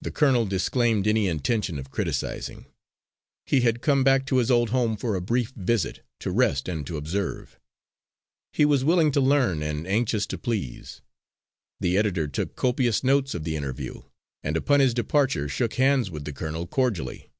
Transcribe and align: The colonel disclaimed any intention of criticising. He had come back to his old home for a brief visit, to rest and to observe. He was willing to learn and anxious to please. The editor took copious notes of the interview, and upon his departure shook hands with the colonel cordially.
The 0.00 0.10
colonel 0.10 0.46
disclaimed 0.46 1.06
any 1.06 1.28
intention 1.28 1.78
of 1.78 1.90
criticising. 1.90 2.64
He 3.44 3.60
had 3.60 3.82
come 3.82 4.02
back 4.04 4.24
to 4.24 4.38
his 4.38 4.50
old 4.50 4.70
home 4.70 4.96
for 4.96 5.14
a 5.16 5.20
brief 5.20 5.50
visit, 5.50 6.00
to 6.20 6.30
rest 6.30 6.66
and 6.66 6.86
to 6.86 6.96
observe. 6.96 7.58
He 8.54 8.64
was 8.64 8.84
willing 8.84 9.12
to 9.12 9.20
learn 9.20 9.62
and 9.62 9.86
anxious 9.86 10.24
to 10.28 10.38
please. 10.38 11.02
The 11.78 11.98
editor 11.98 12.26
took 12.26 12.56
copious 12.56 13.04
notes 13.04 13.34
of 13.34 13.44
the 13.44 13.54
interview, 13.54 14.00
and 14.42 14.56
upon 14.56 14.80
his 14.80 14.94
departure 14.94 15.46
shook 15.46 15.74
hands 15.74 16.10
with 16.10 16.24
the 16.24 16.32
colonel 16.32 16.66
cordially. 16.66 17.30